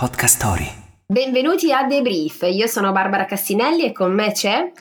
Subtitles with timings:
[0.00, 0.66] Podcast Story.
[1.06, 4.72] Benvenuti a Debrief, io sono Barbara Cassinelli e con me c'è...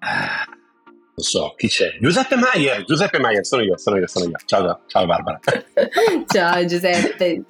[0.00, 1.98] Non so, chi c'è?
[2.00, 4.36] Giuseppe Maier, Giuseppe Maier, sono io, sono io, sono io.
[4.46, 5.38] Ciao, ciao Barbara.
[6.26, 7.42] ciao Giuseppe.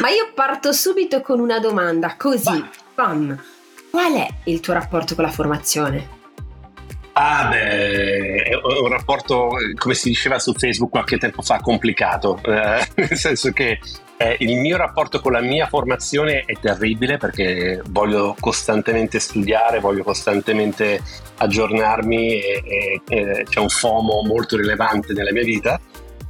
[0.00, 3.38] Ma io parto subito con una domanda, così, pam.
[3.90, 6.16] Qual è il tuo rapporto con la formazione?
[7.12, 12.88] Ah, beh, è un rapporto, come si diceva su Facebook qualche tempo fa, complicato, eh,
[12.96, 13.78] nel senso che
[14.18, 20.02] eh, il mio rapporto con la mia formazione è terribile perché voglio costantemente studiare, voglio
[20.02, 21.00] costantemente
[21.36, 25.80] aggiornarmi e, e, e c'è un FOMO molto rilevante nella mia vita.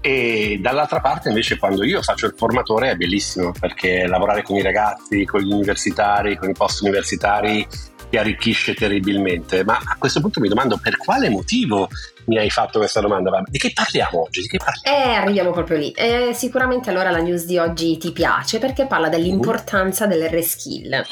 [0.03, 4.63] E dall'altra parte invece quando io faccio il formatore è bellissimo perché lavorare con i
[4.63, 7.67] ragazzi, con gli universitari, con i post universitari
[8.11, 9.65] ti arricchisce terribilmente.
[9.65, 11.89] Ma a questo punto mi domando per quale motivo
[12.25, 13.43] mi hai fatto questa domanda?
[13.47, 14.43] Di che parliamo oggi?
[14.43, 14.99] Di che parliamo?
[14.99, 15.91] Eh, arriviamo proprio lì.
[15.93, 20.09] Eh, sicuramente allora la news di oggi ti piace perché parla dell'importanza uh.
[20.09, 21.05] delle reskill.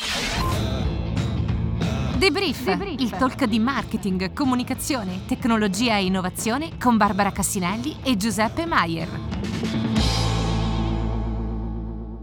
[2.16, 8.64] Debrief, Debrief, il talk di marketing, comunicazione, tecnologia e innovazione con Barbara Cassinelli e Giuseppe
[8.64, 9.08] Maier.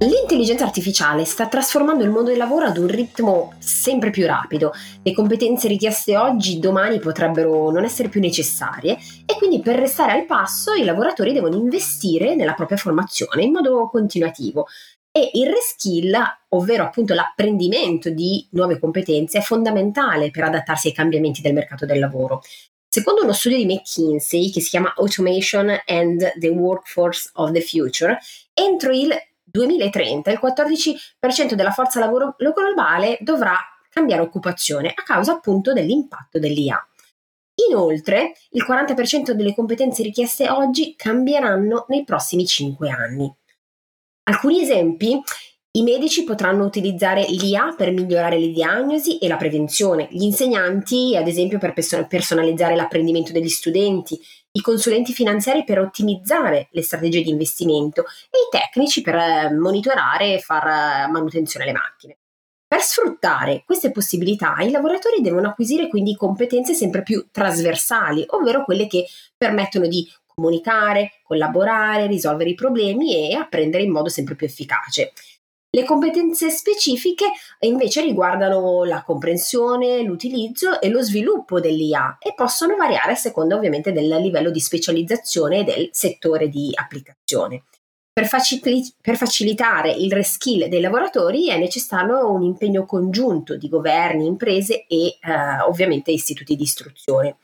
[0.03, 4.73] L'intelligenza artificiale sta trasformando il mondo del lavoro ad un ritmo sempre più rapido.
[5.01, 10.25] Le competenze richieste oggi, domani potrebbero non essere più necessarie e quindi per restare al
[10.25, 14.67] passo i lavoratori devono investire nella propria formazione in modo continuativo.
[15.09, 16.13] E il reskill,
[16.49, 21.99] ovvero appunto l'apprendimento di nuove competenze, è fondamentale per adattarsi ai cambiamenti del mercato del
[21.99, 22.41] lavoro.
[22.89, 28.17] Secondo uno studio di McKinsey che si chiama Automation and the Workforce of the Future,
[28.53, 29.09] entro il
[29.55, 33.55] 2030 il 14% della forza lavoro globale dovrà
[33.87, 36.83] cambiare occupazione a causa appunto dell'impatto dell'IA.
[37.69, 43.31] Inoltre, il 40% delle competenze richieste oggi cambieranno nei prossimi 5 anni.
[44.23, 45.21] Alcuni esempi?
[45.75, 51.27] I medici potranno utilizzare l'IA per migliorare le diagnosi e la prevenzione, gli insegnanti ad
[51.27, 51.73] esempio per
[52.07, 54.19] personalizzare l'apprendimento degli studenti,
[54.55, 60.35] i consulenti finanziari per ottimizzare le strategie di investimento e i tecnici per eh, monitorare
[60.35, 62.17] e far eh, manutenzione alle macchine.
[62.67, 68.87] Per sfruttare queste possibilità, i lavoratori devono acquisire quindi competenze sempre più trasversali, ovvero quelle
[68.87, 69.05] che
[69.35, 75.13] permettono di comunicare, collaborare, risolvere i problemi e apprendere in modo sempre più efficace.
[75.75, 77.25] Le competenze specifiche
[77.61, 83.91] invece riguardano la comprensione, l'utilizzo e lo sviluppo dell'IA e possono variare a seconda ovviamente
[83.91, 87.63] del livello di specializzazione e del settore di applicazione.
[88.13, 94.27] Per, facil- per, facilitare il reskill dei lavoratori è necessario un impegno congiunto di governi,
[94.27, 95.17] imprese e eh,
[95.67, 97.37] ovviamente istituti di istruzione.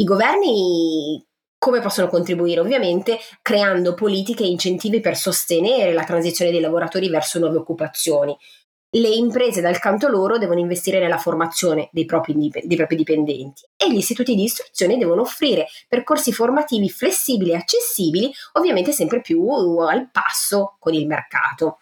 [0.00, 1.22] I governi
[1.58, 2.60] come possono contribuire?
[2.60, 8.36] Ovviamente creando politiche e incentivi per sostenere la transizione dei lavoratori verso nuove occupazioni.
[8.90, 13.92] Le imprese dal canto loro devono investire nella formazione dei propri, dei propri dipendenti e
[13.92, 19.46] gli istituti di istruzione devono offrire percorsi formativi flessibili e accessibili, ovviamente sempre più
[19.80, 21.80] al passo con il mercato.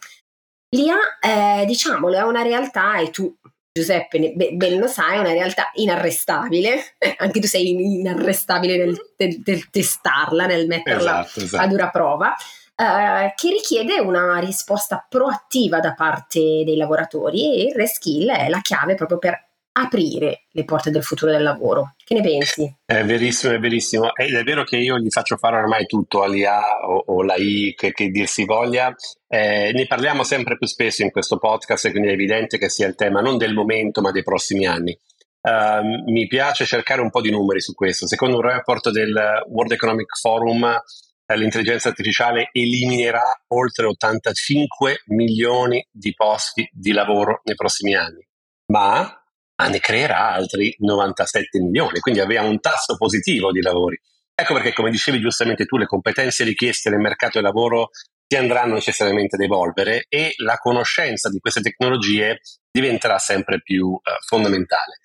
[0.71, 3.33] L'IA, eh, diciamolo, è una realtà e tu
[3.77, 9.69] Giuseppe ben lo sai, è una realtà inarrestabile, anche tu sei inarrestabile nel, nel, nel
[9.69, 11.63] testarla, nel metterla esatto, esatto.
[11.63, 12.35] a dura prova,
[12.75, 18.61] eh, che richiede una risposta proattiva da parte dei lavoratori e il reskill è la
[18.63, 19.46] chiave proprio per
[19.79, 21.95] aprire le porte del futuro del lavoro.
[22.03, 22.77] Che ne pensi?
[22.85, 24.15] È verissimo, è verissimo.
[24.15, 27.93] Ed è vero che io gli faccio fare ormai tutto all'IA o, o l'AI, che,
[27.93, 28.95] che dir si voglia.
[29.29, 32.95] Eh, ne parliamo sempre più spesso in questo podcast, quindi è evidente che sia il
[32.95, 34.99] tema non del momento, ma dei prossimi anni.
[35.47, 38.09] Uh, mi piace cercare un po' di numeri su questo.
[38.09, 46.15] Secondo un report del World Economic Forum, eh, l'intelligenza artificiale eliminerà oltre 85 milioni di
[46.15, 48.27] posti di lavoro nei prossimi anni.
[48.73, 49.21] Ma
[49.57, 53.99] ma ne creerà altri 97 milioni, quindi abbiamo un tasso positivo di lavori.
[54.35, 57.91] Ecco perché, come dicevi giustamente tu, le competenze richieste nel mercato del lavoro
[58.29, 62.41] si andranno necessariamente ad evolvere e la conoscenza di queste tecnologie
[62.71, 64.99] diventerà sempre più uh, fondamentale.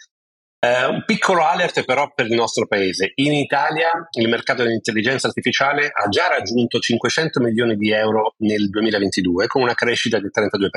[0.59, 3.13] Uh, un piccolo alert però per il nostro paese.
[3.15, 9.47] In Italia il mercato dell'intelligenza artificiale ha già raggiunto 500 milioni di euro nel 2022
[9.47, 10.69] con una crescita del 32%.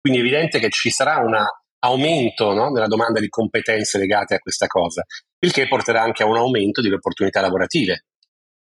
[0.00, 1.44] Quindi è evidente che ci sarà una
[1.84, 5.04] aumento no, nella domanda di competenze legate a questa cosa,
[5.38, 8.06] il che porterà anche a un aumento delle opportunità lavorative.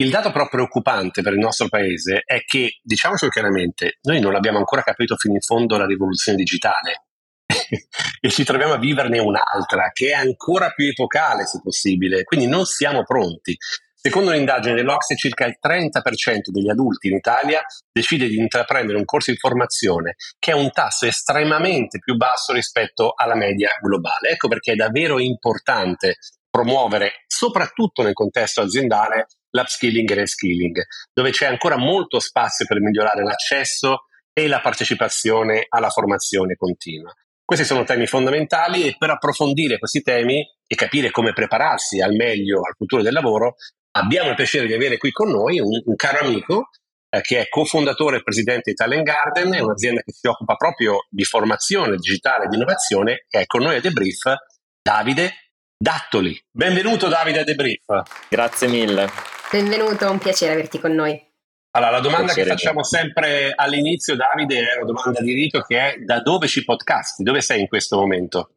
[0.02, 4.58] Il dato però preoccupante per il nostro paese è che, diciamocelo chiaramente, noi non abbiamo
[4.58, 7.08] ancora capito fino in fondo la rivoluzione digitale
[8.22, 12.66] e ci troviamo a viverne un'altra che è ancora più epocale se possibile, quindi non
[12.66, 13.58] siamo pronti.
[14.02, 17.62] Secondo un'indagine dell'Ocse, circa il 30% degli adulti in Italia
[17.92, 23.12] decide di intraprendere un corso di formazione, che è un tasso estremamente più basso rispetto
[23.14, 24.30] alla media globale.
[24.30, 26.16] Ecco perché è davvero importante
[26.50, 30.82] promuovere, soprattutto nel contesto aziendale, l'upskilling e reskilling,
[31.14, 37.14] dove c'è ancora molto spazio per migliorare l'accesso e la partecipazione alla formazione continua.
[37.44, 42.60] Questi sono temi fondamentali e per approfondire questi temi e capire come prepararsi al meglio
[42.60, 43.56] al futuro del lavoro,
[43.92, 46.70] abbiamo il piacere di avere qui con noi un, un caro amico
[47.10, 51.06] eh, che è cofondatore e presidente di Talent Garden, è un'azienda che si occupa proprio
[51.10, 54.34] di formazione digitale e di innovazione, e è con noi a Debrief
[54.82, 55.34] Davide
[55.76, 56.40] Dattoli.
[56.52, 58.28] Benvenuto Davide a Debrief.
[58.30, 59.10] Grazie mille.
[59.52, 61.28] Benvenuto, un piacere averti con noi.
[61.72, 65.98] Allora, la domanda che facciamo sempre all'inizio, Davide, è una domanda di rito che è
[66.00, 67.24] da dove ci podcasti?
[67.24, 68.56] Dove sei in questo momento?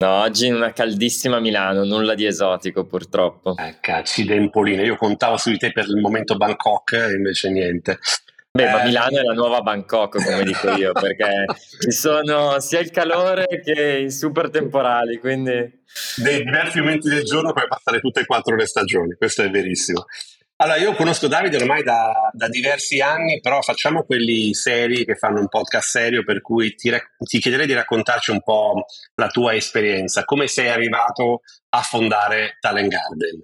[0.00, 3.56] No, oggi in una caldissima Milano, nulla di esotico purtroppo.
[3.56, 7.98] Ecco, accidempoline, io contavo su di te per il momento Bangkok, invece niente.
[8.48, 11.46] Beh, eh, ma Milano è la nuova Bangkok, come dico io, perché
[11.82, 15.82] ci sono sia il calore che i super temporali, quindi...
[16.14, 20.04] Dei diversi momenti del giorno puoi passare tutte e quattro le stagioni, questo è verissimo.
[20.60, 25.38] Allora, io conosco Davide ormai da, da, diversi anni, però facciamo quelli seri che fanno
[25.38, 28.84] un podcast serio, per cui ti, ti, chiederei di raccontarci un po'
[29.14, 33.40] la tua esperienza, come sei arrivato a fondare Talent Garden.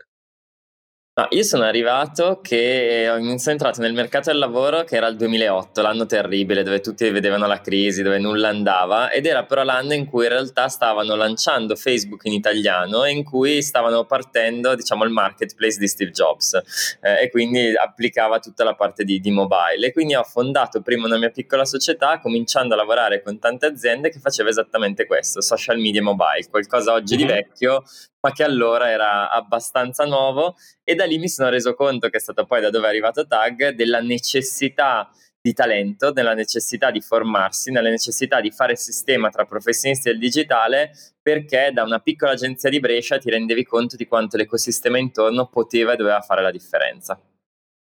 [1.17, 5.81] No, io sono arrivato che ho entrato nel mercato del lavoro che era il 2008,
[5.81, 10.07] l'anno terribile dove tutti vedevano la crisi, dove nulla andava ed era però l'anno in
[10.07, 15.11] cui in realtà stavano lanciando Facebook in italiano e in cui stavano partendo diciamo il
[15.11, 16.61] marketplace di Steve Jobs
[17.01, 19.87] eh, e quindi applicava tutta la parte di, di mobile.
[19.87, 24.11] E quindi ho fondato prima una mia piccola società cominciando a lavorare con tante aziende
[24.11, 27.85] che faceva esattamente questo, social media mobile, qualcosa oggi di vecchio
[28.25, 32.21] ma che allora era abbastanza nuovo e da lì mi sono reso conto che è
[32.21, 35.11] stato poi da dove è arrivato Tag della necessità
[35.43, 40.93] di talento, della necessità di formarsi, nella necessità di fare sistema tra professionisti del digitale
[41.21, 45.93] perché da una piccola agenzia di Brescia ti rendevi conto di quanto l'ecosistema intorno poteva
[45.93, 47.21] e doveva fare la differenza.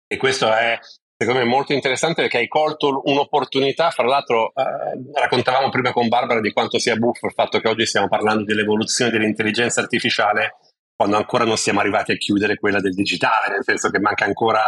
[0.08, 0.80] E questo è
[1.20, 3.90] secondo me molto interessante perché hai colto un'opportunità.
[3.90, 7.86] Fra l'altro, eh, raccontavamo prima con Barbara di quanto sia buffo il fatto che oggi
[7.86, 10.56] stiamo parlando dell'evoluzione dell'intelligenza artificiale
[10.96, 14.64] quando ancora non siamo arrivati a chiudere quella del digitale, nel senso che manca ancora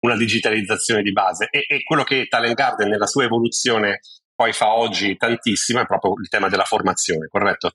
[0.00, 1.48] una digitalizzazione di base.
[1.50, 4.00] E, e quello che Talent Garden nella sua evoluzione
[4.34, 7.72] poi fa oggi tantissimo è proprio il tema della formazione, corretto?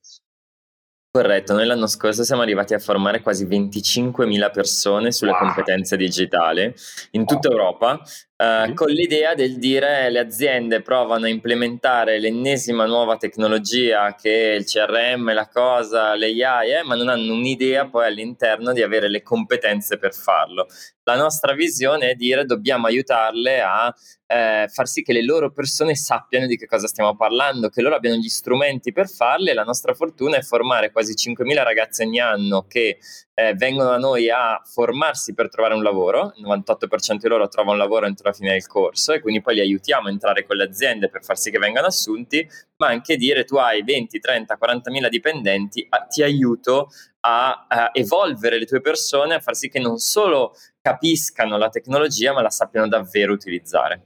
[1.13, 5.39] Corretto, noi l'anno scorso siamo arrivati a formare quasi 25.000 persone sulle wow.
[5.41, 6.73] competenze digitali
[7.11, 7.57] in tutta wow.
[7.57, 8.01] Europa,
[8.37, 14.55] eh, con l'idea del dire le aziende provano a implementare l'ennesima nuova tecnologia che è
[14.55, 19.21] il CRM, la cosa, l'AI, eh, ma non hanno un'idea poi all'interno di avere le
[19.21, 20.65] competenze per farlo.
[21.03, 23.93] La nostra visione è dire dobbiamo aiutarle a
[24.27, 27.95] eh, far sì che le loro persone sappiano di che cosa stiamo parlando, che loro
[27.95, 29.55] abbiano gli strumenti per farle.
[29.55, 32.99] La nostra fortuna è formare quasi 5.000 ragazzi ogni anno che
[33.33, 36.33] eh, vengono da noi a formarsi per trovare un lavoro.
[36.35, 39.55] Il 98% di loro trova un lavoro entro la fine del corso e quindi poi
[39.55, 42.47] li aiutiamo a entrare con le aziende per far sì che vengano assunti,
[42.77, 46.89] ma anche dire tu hai 20, 30, 40.000 dipendenti, ti aiuto
[47.21, 52.33] a, a evolvere le tue persone, a far sì che non solo capiscano la tecnologia,
[52.33, 54.01] ma la sappiano davvero utilizzare.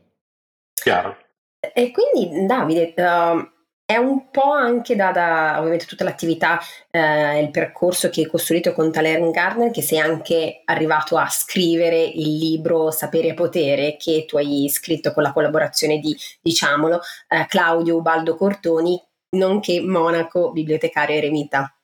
[0.73, 1.17] Chiaro.
[1.73, 3.53] E quindi Davide, uh,
[3.87, 8.91] è un po' anche data ovviamente tutta l'attività, eh, il percorso che hai costruito con
[8.91, 14.37] Talent Garden, che sei anche arrivato a scrivere il libro Sapere e Potere, che tu
[14.37, 18.99] hai scritto con la collaborazione di, diciamolo, eh, Claudio Ubaldo Cortoni,
[19.37, 21.74] nonché monaco bibliotecario eremita.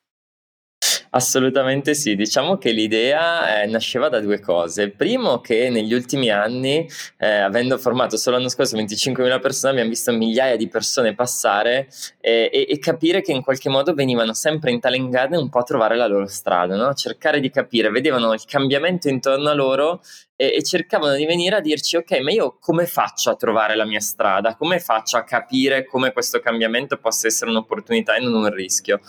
[1.14, 4.92] Assolutamente sì, diciamo che l'idea eh, nasceva da due cose.
[4.92, 6.88] Primo che negli ultimi anni,
[7.18, 11.90] eh, avendo formato solo l'anno scorso 25.000 persone, abbiamo visto migliaia di persone passare
[12.22, 15.60] eh, e, e, capire che in qualche modo venivano sempre in Talent Garden un po'
[15.60, 16.94] a trovare la loro strada, no?
[16.94, 20.02] cercare di capire, vedevano il cambiamento intorno a loro
[20.38, 23.86] e, e cercavano di venire a dirci ok, ma io come faccio a trovare la
[23.86, 24.56] mia strada?
[24.56, 29.02] Come faccio a capire come questo cambiamento possa essere un'opportunità e non un rischio?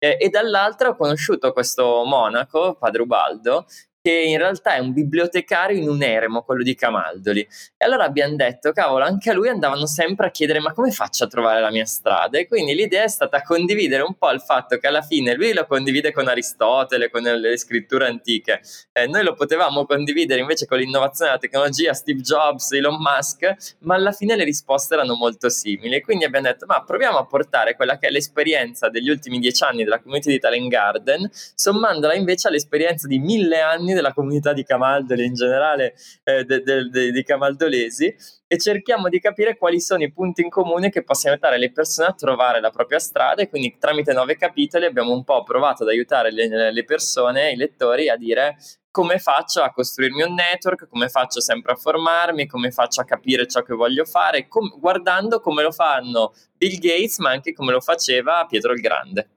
[0.00, 3.66] Eh, e dall'altra ho conosciuto questo monaco, padre Ubaldo,
[4.00, 7.40] che in realtà è un bibliotecario in un eremo, quello di Camaldoli.
[7.40, 11.24] E allora abbiamo detto, cavolo, anche a lui andavano sempre a chiedere ma come faccio
[11.24, 12.38] a trovare la mia strada?
[12.38, 15.66] E quindi l'idea è stata condividere un po' il fatto che alla fine lui lo
[15.66, 18.60] condivide con Aristotele, con le scritture antiche,
[18.92, 23.94] eh, noi lo potevamo condividere invece con l'innovazione della tecnologia, Steve Jobs, Elon Musk, ma
[23.94, 26.00] alla fine le risposte erano molto simili.
[26.00, 29.84] Quindi abbiamo detto, ma proviamo a portare quella che è l'esperienza degli ultimi dieci anni
[29.84, 34.64] della community di Talent Garden, sommandola invece all'esperienza di mille anni anni della comunità di
[34.64, 38.14] Camaldoli in generale eh, de, de, de, di Camaldolesi
[38.46, 42.08] e cerchiamo di capire quali sono i punti in comune che possono aiutare le persone
[42.08, 45.90] a trovare la propria strada e quindi tramite nove capitoli abbiamo un po' provato ad
[45.90, 48.56] aiutare le, le persone, i lettori a dire
[48.90, 53.46] come faccio a costruirmi un network, come faccio sempre a formarmi, come faccio a capire
[53.46, 57.80] ciò che voglio fare, com- guardando come lo fanno Bill Gates, ma anche come lo
[57.80, 59.28] faceva Pietro il Grande.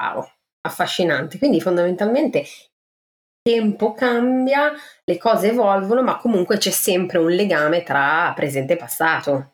[0.00, 0.24] Wow,
[0.62, 1.38] affascinante.
[1.38, 2.46] Quindi fondamentalmente
[3.48, 4.72] tempo cambia,
[5.04, 9.52] le cose evolvono, ma comunque c'è sempre un legame tra presente e passato.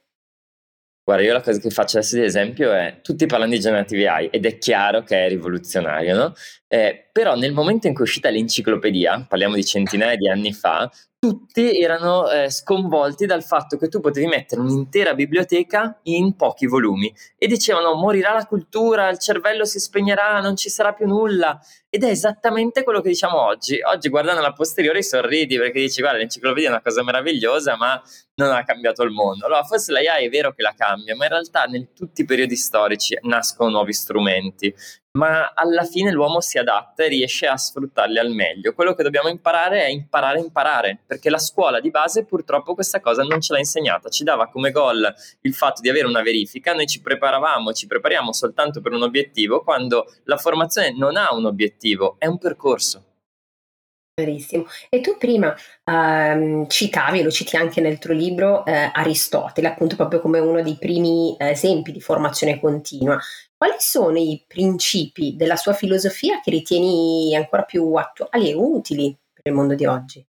[1.04, 4.28] Guarda, io la cosa che faccio adesso di esempio è, tutti parlano di Generative AI
[4.32, 6.32] ed è chiaro che è rivoluzionario, no?
[6.66, 10.90] Eh, però nel momento in cui è uscita l'enciclopedia, parliamo di centinaia di anni fa,
[11.24, 17.10] tutti erano eh, sconvolti dal fatto che tu potevi mettere un'intera biblioteca in pochi volumi
[17.38, 21.58] e dicevano morirà la cultura, il cervello si spegnerà, non ci sarà più nulla.
[21.88, 23.78] Ed è esattamente quello che diciamo oggi.
[23.82, 28.02] Oggi guardando la posteriore sorridi perché dici guarda l'enciclopedia è una cosa meravigliosa ma
[28.36, 29.46] non ha cambiato il mondo.
[29.46, 32.56] Allora forse l'AI è vero che la cambia, ma in realtà in tutti i periodi
[32.56, 34.74] storici nascono nuovi strumenti
[35.16, 38.72] ma alla fine l'uomo si adatta e riesce a sfruttarli al meglio.
[38.74, 43.00] Quello che dobbiamo imparare è imparare a imparare, perché la scuola di base purtroppo questa
[43.00, 46.74] cosa non ce l'ha insegnata, ci dava come goal il fatto di avere una verifica,
[46.74, 51.46] noi ci preparavamo, ci prepariamo soltanto per un obiettivo, quando la formazione non ha un
[51.46, 53.13] obiettivo, è un percorso.
[54.16, 54.66] Verissimo.
[54.90, 55.52] E tu prima
[55.82, 60.76] ehm, citavi, lo citi anche nel tuo libro, eh, Aristotele, appunto proprio come uno dei
[60.78, 63.18] primi esempi di formazione continua.
[63.56, 69.42] Quali sono i principi della sua filosofia che ritieni ancora più attuali e utili per
[69.46, 70.24] il mondo di oggi?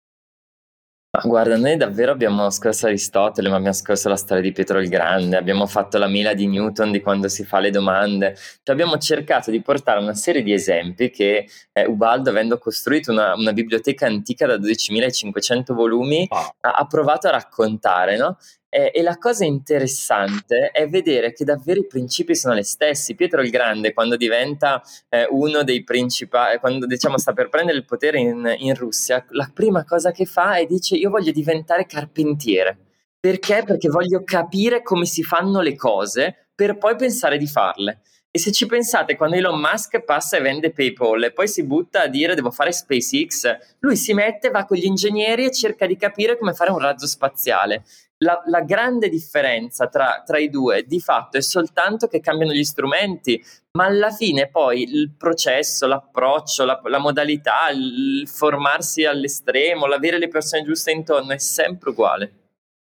[1.23, 5.37] Guarda, noi davvero abbiamo scorso Aristotele, ma abbiamo scorso la storia di Pietro il Grande,
[5.37, 9.51] abbiamo fatto la mela di Newton di quando si fa le domande, cioè abbiamo cercato
[9.51, 14.47] di portare una serie di esempi che eh, Ubaldo, avendo costruito una, una, biblioteca antica
[14.47, 18.37] da 12.500 volumi, ha, ha, provato a raccontare, no?
[18.77, 23.15] Eh, e la cosa interessante è vedere che davvero i principi sono gli stessi.
[23.15, 27.85] Pietro il Grande, quando diventa eh, uno dei principali, quando diciamo sta per prendere il
[27.85, 32.77] potere in, in Russia, la prima cosa che fa è dice: Io voglio diventare carpentiere.
[33.21, 33.63] Perché?
[33.65, 38.01] Perché voglio capire come si fanno le cose per poi pensare di farle.
[38.37, 42.03] E se ci pensate, quando Elon Musk passa e vende PayPal e poi si butta
[42.03, 45.97] a dire devo fare SpaceX, lui si mette, va con gli ingegneri e cerca di
[45.97, 47.85] capire come fare un razzo spaziale
[48.19, 52.65] la, la grande differenza tra, tra, i due di fatto è soltanto che cambiano gli
[52.65, 53.43] strumenti,
[53.73, 60.29] ma alla fine poi il processo, l'approccio, la, la modalità, il formarsi all'estremo, l'avere le
[60.29, 62.33] persone giuste intorno è sempre uguale.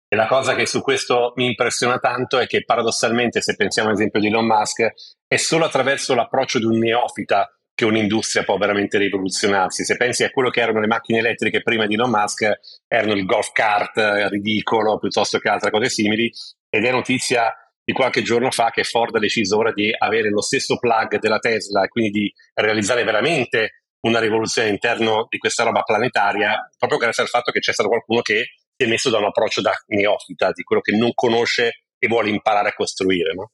[0.08, 4.20] E la cosa che su questo mi impressiona tanto è che paradossalmente, se pensiamo all'esempio
[4.20, 4.92] di Elon Musk,
[5.26, 9.84] è solo attraverso l'approccio di un neofita che un'industria può veramente rivoluzionarsi.
[9.84, 12.50] Se pensi a quello che erano le macchine elettriche prima di Elon Musk,
[12.88, 16.32] erano il golf cart eh, ridicolo piuttosto che altre cose simili,
[16.70, 17.54] ed è notizia
[17.84, 21.38] di qualche giorno fa che Ford ha deciso ora di avere lo stesso plug della
[21.38, 27.24] Tesla e quindi di realizzare veramente una rivoluzione all'interno di questa roba planetaria, proprio grazie
[27.24, 30.50] al fatto che c'è stato qualcuno che si è messo da un approccio da neofita,
[30.52, 33.34] di quello che non conosce e vuole imparare a costruire.
[33.34, 33.50] No?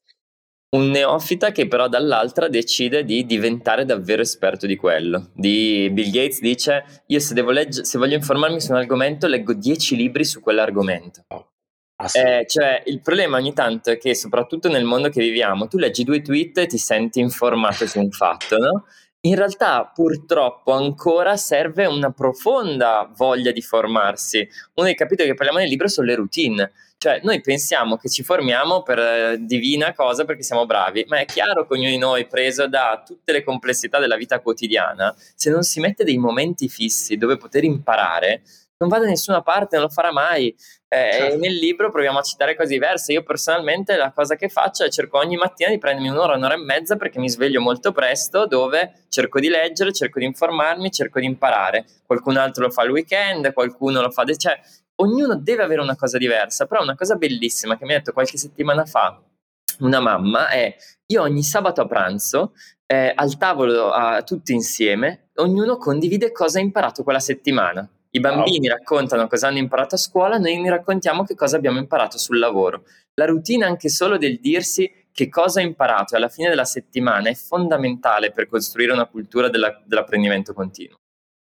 [0.74, 5.30] Un neofita che però dall'altra decide di diventare davvero esperto di quello.
[5.34, 9.96] Di Bill Gates dice, io se, legge- se voglio informarmi su un argomento leggo 10
[9.96, 11.24] libri su quell'argomento.
[11.28, 11.48] Oh.
[12.14, 16.04] Eh, cioè, il problema ogni tanto è che soprattutto nel mondo che viviamo, tu leggi
[16.04, 18.84] due tweet e ti senti informato su un fatto, no?
[19.24, 24.38] In realtà purtroppo ancora serve una profonda voglia di formarsi.
[24.74, 26.72] Uno dei capitoli che parliamo nel libro sono le routine
[27.02, 31.25] cioè, noi pensiamo che ci formiamo per eh, divina cosa perché siamo bravi, ma è
[31.25, 35.64] chiaro che ognuno di noi, preso da tutte le complessità della vita quotidiana, se non
[35.64, 38.42] si mette dei momenti fissi dove poter imparare,
[38.76, 40.54] non va da nessuna parte, non lo farà mai.
[40.88, 41.38] Eh, certo.
[41.38, 43.12] Nel libro proviamo a citare cose diverse.
[43.12, 46.59] Io personalmente la cosa che faccio è cerco ogni mattina di prendermi un'ora, un'ora e
[46.59, 51.26] mezza perché mi sveglio molto presto, dove cerco di leggere, cerco di informarmi, cerco di
[51.26, 51.85] imparare.
[52.04, 54.25] Qualcun altro lo fa il weekend, qualcuno lo fa...
[54.25, 54.61] De- cioè,
[54.96, 58.37] ognuno deve avere una cosa diversa, però una cosa bellissima che mi ha detto qualche
[58.37, 59.22] settimana fa
[59.80, 60.75] una mamma è
[61.06, 62.52] io ogni sabato a pranzo
[62.87, 67.88] eh, al tavolo a, tutti insieme, ognuno condivide cosa ha imparato quella settimana.
[68.14, 68.76] I bambini wow.
[68.76, 72.84] raccontano cosa hanno imparato a scuola, noi mi raccontiamo che cosa abbiamo imparato sul lavoro.
[73.14, 77.34] La routine anche solo del dirsi che cosa ho imparato alla fine della settimana è
[77.34, 80.99] fondamentale per costruire una cultura della, dell'apprendimento continuo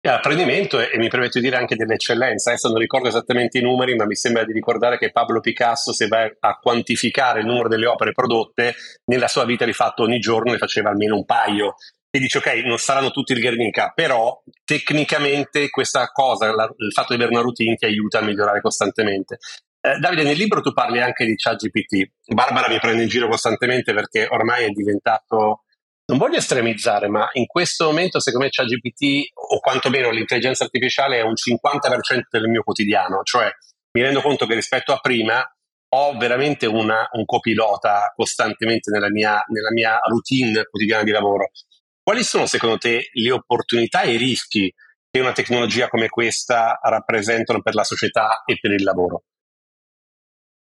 [0.09, 2.49] apprendimento e, e, mi permetto di dire anche dell'eccellenza.
[2.49, 6.07] Adesso non ricordo esattamente i numeri, ma mi sembra di ricordare che Pablo Picasso, se
[6.07, 10.51] va a quantificare il numero delle opere prodotte, nella sua vita di fatto ogni giorno
[10.51, 11.75] ne faceva almeno un paio.
[12.09, 17.15] e dici ok, non saranno tutti il Guernica, però tecnicamente questa cosa, la, il fatto
[17.15, 19.39] di avere una routine ti aiuta a migliorare costantemente.
[19.85, 22.11] Eh, Davide, nel libro tu parli anche di ChatGPT.
[22.33, 25.63] Barbara mi prende in giro costantemente perché ormai è diventato,
[26.05, 31.21] non voglio estremizzare, ma in questo momento secondo me ChatGPT, o quantomeno l'intelligenza artificiale, è
[31.21, 33.49] un 50% del mio quotidiano, cioè
[33.93, 35.43] mi rendo conto che rispetto a prima
[35.95, 41.51] ho veramente una, un copilota costantemente nella mia, nella mia routine quotidiana di lavoro.
[42.01, 44.73] Quali sono secondo te le opportunità e i rischi
[45.09, 49.25] che una tecnologia come questa rappresentano per la società e per il lavoro?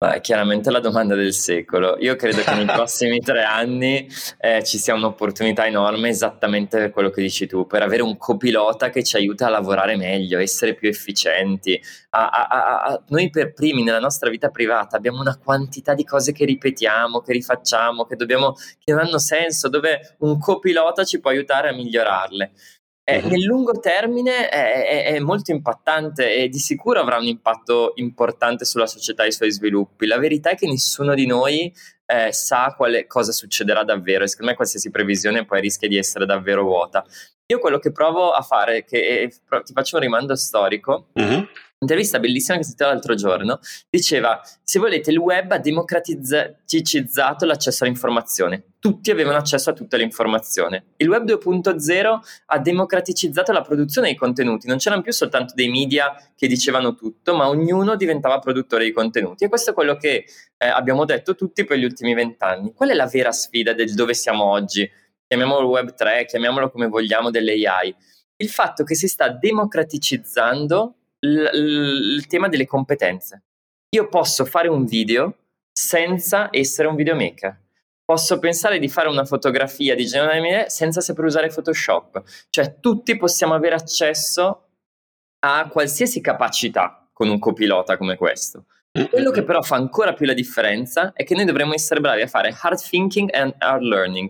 [0.10, 1.96] È chiaramente la domanda del secolo.
[2.00, 4.08] Io credo che nei prossimi tre anni
[4.39, 8.89] eh, ci sia un'opportunità enorme esattamente per quello che dici tu, per avere un copilota
[8.89, 11.79] che ci aiuta a lavorare meglio, essere più efficienti.
[12.10, 16.31] A, a, a, noi per primi nella nostra vita privata abbiamo una quantità di cose
[16.31, 18.53] che ripetiamo, che rifacciamo, che, dobbiamo,
[18.84, 22.51] che non hanno senso, dove un copilota ci può aiutare a migliorarle.
[23.11, 23.29] Eh, uh-huh.
[23.29, 28.65] Nel lungo termine è, è, è, molto impattante e di sicuro avrà un impatto importante
[28.65, 30.05] sulla società e i suoi sviluppi.
[30.07, 31.73] La verità è che nessuno di noi
[32.05, 36.25] eh, sa quale, cosa succederà davvero e secondo me qualsiasi previsione poi rischia di essere
[36.25, 37.03] davvero vuota.
[37.47, 39.29] Io quello che provo a fare, che
[39.63, 41.47] ti faccio un rimando storico, uh-huh
[41.81, 43.59] un'intervista bellissima che ho sentito l'altro giorno,
[43.89, 48.65] diceva, se volete, il web ha democratizzato l'accesso all'informazione.
[48.79, 50.81] Tutti avevano accesso a tutte le informazioni.
[50.97, 54.67] Il web 2.0 ha democratizzato la produzione dei contenuti.
[54.67, 59.45] Non c'erano più soltanto dei media che dicevano tutto, ma ognuno diventava produttore di contenuti.
[59.45, 60.25] E questo è quello che
[60.57, 62.73] eh, abbiamo detto tutti per gli ultimi vent'anni.
[62.73, 64.89] Qual è la vera sfida del dove siamo oggi?
[65.27, 67.95] Chiamiamolo web 3, chiamiamolo come vogliamo dell'AI.
[68.38, 73.43] Il fatto che si sta democraticizzando l- il tema delle competenze.
[73.89, 75.35] Io posso fare un video
[75.71, 77.59] senza essere un videomaker.
[78.03, 82.21] Posso pensare di fare una fotografia di genere senza saper usare Photoshop.
[82.49, 84.67] Cioè tutti possiamo avere accesso
[85.45, 88.65] a qualsiasi capacità con un copilota come questo.
[89.09, 92.27] Quello che però fa ancora più la differenza è che noi dovremmo essere bravi a
[92.27, 94.29] fare hard thinking and hard learning.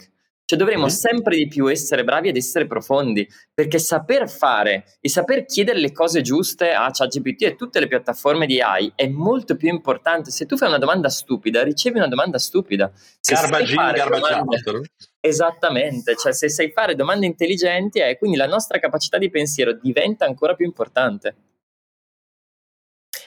[0.51, 0.95] Cioè dovremmo mm-hmm.
[0.95, 5.93] sempre di più essere bravi ad essere profondi, perché saper fare e saper chiedere le
[5.93, 10.29] cose giuste a ChatGPT e tutte le piattaforme di AI è molto più importante.
[10.29, 12.91] Se tu fai una domanda stupida, ricevi una domanda stupida.
[12.93, 14.81] Se garbage in, garbage out.
[15.21, 20.25] Esattamente, cioè se sai fare domande intelligenti, eh, quindi la nostra capacità di pensiero diventa
[20.25, 21.50] ancora più importante.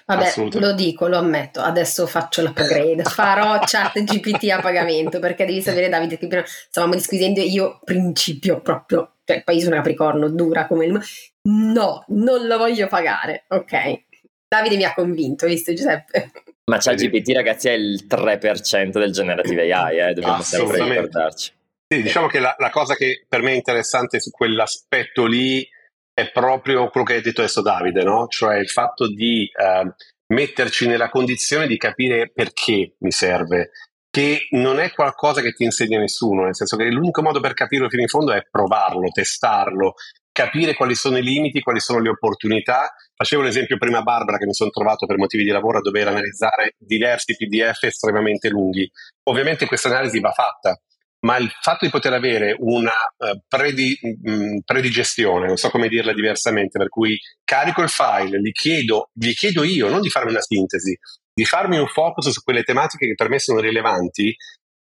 [0.07, 5.63] Vabbè, lo dico, lo ammetto, adesso faccio l'upgrade, farò chat GPT a pagamento perché devi
[5.63, 10.85] sapere Davide che prima stavamo discutendo io principio proprio, cioè poi sono capricorno, dura come
[10.87, 11.01] il...
[11.49, 14.03] No, non lo voglio pagare, ok.
[14.47, 16.31] Davide mi ha convinto, visto Giuseppe?
[16.67, 21.53] Ma chat GPT ragazzi è il 3% del generative AI, eh, dobbiamo sempre ricordarci.
[21.87, 25.67] Sì, diciamo che la, la cosa che per me è interessante su quell'aspetto lì
[26.15, 28.29] è proprio quello che hai detto adesso Davide, no?
[28.29, 29.95] cioè il fatto di eh,
[30.29, 33.71] metterci nella condizione di capire perché mi serve,
[34.09, 37.89] che non è qualcosa che ti insegna nessuno, nel senso che l'unico modo per capirlo
[37.89, 39.95] fino in fondo è provarlo, testarlo,
[40.31, 42.95] capire quali sono i limiti, quali sono le opportunità.
[43.13, 46.75] Facevo l'esempio prima Barbara che mi sono trovato per motivi di lavoro a dover analizzare
[46.79, 48.89] diversi PDF estremamente lunghi.
[49.25, 50.81] Ovviamente questa analisi va fatta,
[51.25, 55.89] ma il fatto di poter avere una uh, predi, mh, mm, predigestione, non so come
[55.89, 60.31] dirla diversamente, per cui carico il file, gli chiedo, gli chiedo io, non di farmi
[60.31, 60.97] una sintesi,
[61.33, 64.37] di farmi un focus su quelle tematiche che per me sono rilevanti,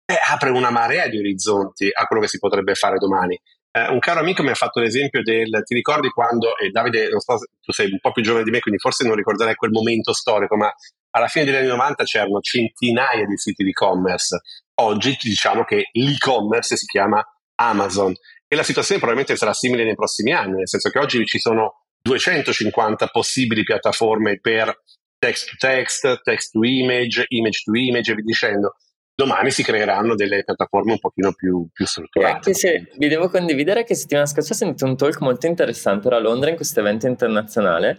[0.07, 3.41] eh, apre una marea di orizzonti a quello che si potrebbe fare domani.
[3.71, 7.21] Eh, un caro amico mi ha fatto l'esempio del, ti ricordi quando, e Davide, non
[7.21, 10.13] so, tu sei un po' più giovane di me, quindi forse non ricorderai quel momento
[10.13, 10.71] storico, ma
[11.15, 14.37] alla fine degli anni 90 c'erano centinaia di siti di e-commerce
[14.77, 17.25] Oggi diciamo che l'e-commerce si chiama
[17.57, 18.13] Amazon
[18.49, 21.85] e la situazione probabilmente sarà simile nei prossimi anni, nel senso che oggi ci sono
[22.03, 24.83] 250 possibili piattaforme per
[25.17, 28.75] text to text, text to image, image to image e via dicendo.
[29.15, 32.35] Domani si creeranno delle piattaforme un pochino più, più strutturate.
[32.35, 36.19] Anche se vi devo condividere che settimana scorsa ho sentito un talk molto interessante a
[36.19, 37.97] Londra in questo evento internazionale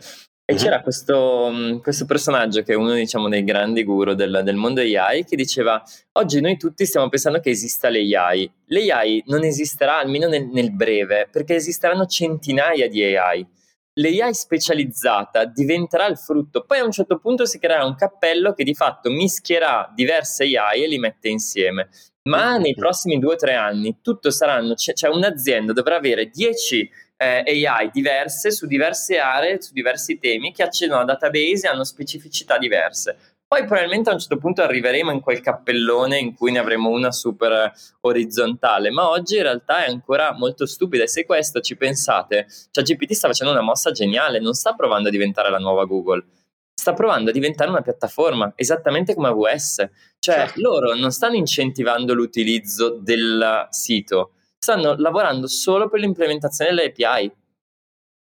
[0.47, 4.79] e c'era questo, questo, personaggio che è uno diciamo, dei grandi guru del, del, mondo
[4.79, 8.51] AI che diceva oggi noi tutti stiamo pensando che esista l'AI.
[8.67, 13.47] L'AI non esisterà almeno nel, nel breve perché esisteranno centinaia di AI.
[13.93, 18.63] L'AI specializzata diventerà il frutto, poi a un certo punto si creerà un cappello che
[18.63, 21.89] di fatto mischierà diverse AI e li mette insieme.
[22.29, 27.65] Ma nei prossimi due o tre anni tutto saranno, cioè un'azienda dovrà avere 10 eh,
[27.65, 32.57] AI diverse su diverse aree, su diversi temi che accedono a database e hanno specificità
[32.57, 33.35] diverse.
[33.47, 37.11] Poi probabilmente a un certo punto arriveremo in quel cappellone in cui ne avremo una
[37.11, 42.47] super orizzontale, ma oggi in realtà è ancora molto stupida e se questo ci pensate,
[42.71, 46.25] cioè GPT sta facendo una mossa geniale, non sta provando a diventare la nuova Google,
[46.73, 49.75] sta provando a diventare una piattaforma, esattamente come AWS,
[50.19, 50.61] cioè certo.
[50.61, 54.31] loro non stanno incentivando l'utilizzo del sito,
[54.65, 57.31] stanno lavorando solo per l'implementazione delle API,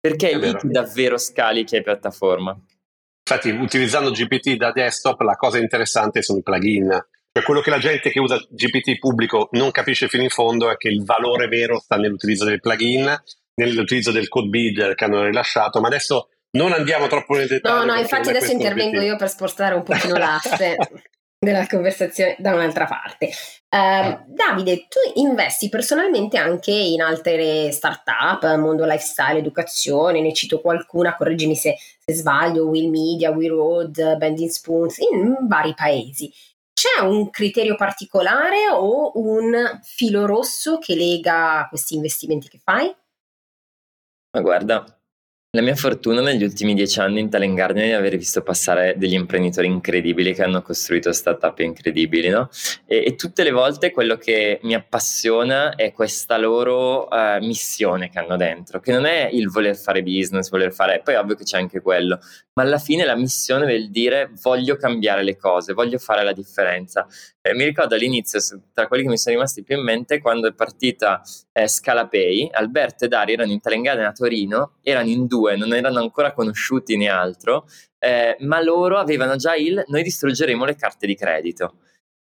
[0.01, 2.59] perché è, è lì che davvero scali che è piattaforma.
[3.31, 6.89] Infatti, utilizzando GPT da desktop, la cosa interessante sono i plugin.
[7.33, 10.77] Cioè, quello che la gente che usa GPT pubblico non capisce fino in fondo è
[10.77, 13.17] che il valore vero sta nell'utilizzo del plugin,
[13.55, 17.85] nell'utilizzo del code builder che hanno rilasciato, ma adesso non andiamo troppo nel dettaglio.
[17.85, 20.77] No, no, infatti adesso intervengo io per spostare un pochino l'asse
[21.39, 23.31] della conversazione da un'altra parte.
[23.75, 31.17] Uh, Davide, tu investi personalmente anche in altre startup, mondo lifestyle, educazione, ne cito qualcuna,
[31.17, 36.31] correggimi se, se sbaglio, Will Media, We Road, Bending Spoons, in vari paesi.
[36.75, 42.95] C'è un criterio particolare o un filo rosso che lega questi investimenti che fai?
[44.33, 45.02] Ma guarda,
[45.55, 48.95] la mia fortuna negli ultimi dieci anni in Talent Garden è di aver visto passare
[48.97, 52.49] degli imprenditori incredibili che hanno costruito startup incredibili, no?
[52.87, 58.19] E, e tutte le volte quello che mi appassiona è questa loro uh, missione che
[58.19, 61.59] hanno dentro, che non è il voler fare business, voler fare, poi ovvio che c'è
[61.59, 62.19] anche quello,
[62.55, 67.07] ma alla fine la missione del dire voglio cambiare le cose, voglio fare la differenza.
[67.41, 68.41] Eh, mi ricordo all'inizio,
[68.75, 73.07] tra quelli che mi sono rimasti più in mente, quando è partita eh, Scalapay, Alberto
[73.07, 77.09] e Dario erano in Garden a Torino, erano in due non erano ancora conosciuti né
[77.09, 77.67] altro,
[77.99, 81.77] eh, ma loro avevano già il noi distruggeremo le carte di credito.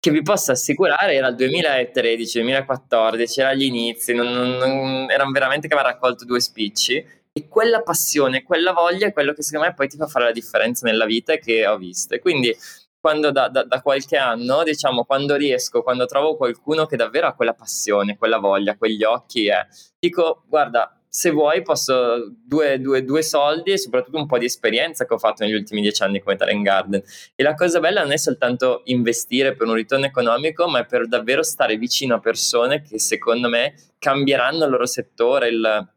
[0.01, 5.69] Che vi posso assicurare era il 2013-2014, era agli inizi, non, non, non, erano veramente
[5.69, 9.75] che aveva raccolto due spicci e quella passione, quella voglia è quello che secondo me
[9.75, 12.15] poi ti fa fare la differenza nella vita e che ho visto.
[12.15, 12.55] E quindi
[13.01, 17.35] quando da, da, da, qualche anno, diciamo, quando riesco, quando trovo qualcuno che davvero ha
[17.35, 19.67] quella passione, quella voglia, quegli occhi, eh,
[19.99, 25.07] dico, guarda, se vuoi posso due, due, due, soldi e soprattutto un po' di esperienza
[25.07, 27.03] che ho fatto negli ultimi dieci anni come Talent Garden.
[27.35, 31.09] E la cosa bella non è soltanto investire per un ritorno economico, ma è per
[31.09, 35.89] davvero stare vicino a persone che secondo me cambieranno il loro settore, il,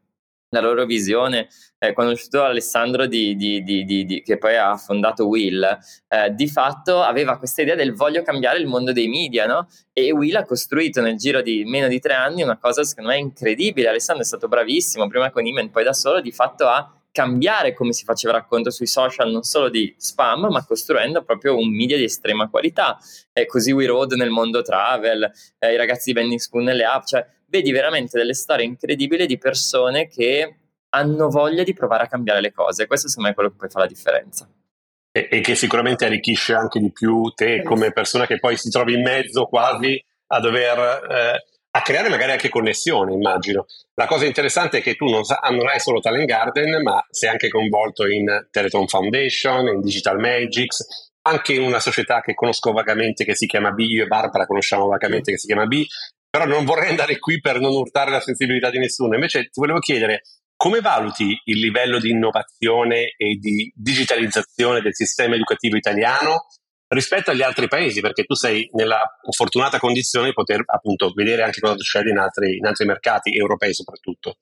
[0.60, 1.48] la loro visione.
[1.78, 5.62] Eh, quando è uscito Alessandro di, di, di, che poi ha fondato Will,
[6.08, 9.68] eh, di fatto aveva questa idea del voglio cambiare il mondo dei media, no?
[9.92, 13.18] E Will ha costruito nel giro di meno di tre anni una cosa secondo me
[13.18, 13.88] incredibile.
[13.88, 17.92] Alessandro è stato bravissimo, prima con Imen, poi da solo, di fatto a cambiare come
[17.92, 22.02] si faceva racconto sui social, non solo di spam, ma costruendo proprio un media di
[22.02, 22.98] estrema qualità.
[23.32, 27.04] E così We Road nel mondo travel, eh, i ragazzi di Bending Spoon nelle app,
[27.04, 30.56] cioè vedi veramente delle storie incredibili di persone che
[30.88, 32.88] hanno voglia di provare a cambiare le cose.
[32.88, 34.48] Questo secondo me è quello che poi fa la differenza.
[35.12, 38.94] E, e che sicuramente arricchisce anche di più te come persona che poi si trovi
[38.94, 41.10] in mezzo quasi a dover...
[41.10, 41.44] Eh,
[41.76, 43.66] a creare magari anche connessioni, immagino.
[43.94, 47.30] La cosa interessante è che tu non, sa, non, hai solo Talent Garden, ma sei
[47.30, 53.24] anche coinvolto in Teleton Foundation, in Digital Magics, anche in una società che conosco vagamente
[53.24, 55.84] che si chiama B, io e Barbara conosciamo vagamente che si chiama B,
[56.34, 59.14] però non vorrei andare qui per non urtare la sensibilità di nessuno.
[59.14, 60.22] Invece ti volevo chiedere
[60.56, 66.46] come valuti il livello di innovazione e di digitalizzazione del sistema educativo italiano
[66.88, 71.60] rispetto agli altri paesi, perché tu sei nella fortunata condizione di poter appunto vedere anche
[71.60, 74.38] cosa succede in altri, in altri mercati, europei soprattutto.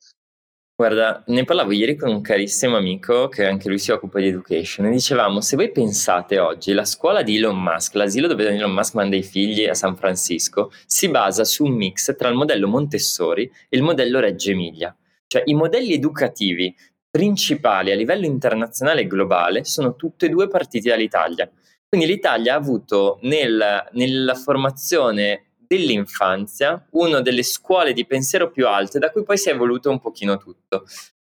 [0.83, 4.87] Guarda, ne parlavo ieri con un carissimo amico che anche lui si occupa di education
[4.87, 8.95] e dicevamo, se voi pensate oggi, la scuola di Elon Musk, l'asilo dove Elon Musk
[8.95, 13.45] manda i figli a San Francisco, si basa su un mix tra il modello Montessori
[13.45, 14.92] e il modello Reggio Emilia.
[15.29, 16.75] Cioè i modelli educativi
[17.09, 21.49] principali a livello internazionale e globale sono tutti e due partiti dall'Italia.
[21.88, 28.99] Quindi l'Italia ha avuto nel, nella formazione dell'infanzia una delle scuole di pensiero più alte
[28.99, 30.85] da cui poi si è evoluto un pochino tutto.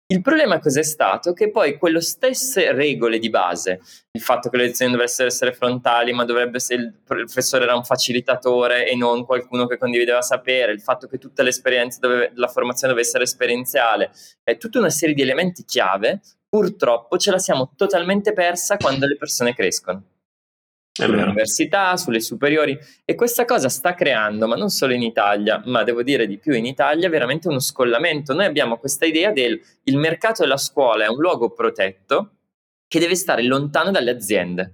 [0.07, 1.33] Il problema cos'è stato?
[1.33, 3.81] Che poi quelle stesse regole di base,
[4.11, 7.83] il fatto che le lezioni dovessero essere frontali, ma dovrebbe essere il professore era un
[7.83, 12.47] facilitatore e non qualcuno che condivideva sapere, il fatto che tutte le esperienze, dove, la
[12.47, 14.11] formazione deve essere esperienziale,
[14.43, 19.17] è tutta una serie di elementi chiave, purtroppo ce la siamo totalmente persa quando le
[19.17, 20.03] persone crescono
[21.03, 26.03] sull'università, sulle superiori e questa cosa sta creando, ma non solo in Italia, ma devo
[26.03, 28.33] dire di più in Italia, veramente uno scollamento.
[28.33, 32.31] Noi abbiamo questa idea del il mercato della scuola è un luogo protetto
[32.87, 34.73] che deve stare lontano dalle aziende.